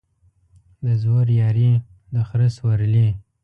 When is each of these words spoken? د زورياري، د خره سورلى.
د 0.85 0.85
زورياري، 1.01 1.71
د 2.13 2.15
خره 2.27 2.49
سورلى. 2.57 3.07